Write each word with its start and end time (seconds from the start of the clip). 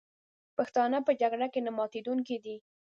پښتانه 0.57 0.97
په 1.07 1.11
جګړه 1.21 1.47
کې 1.53 1.59
نه 1.65 1.71
ماتېدونکي 1.77 2.37
دي. 2.45 2.55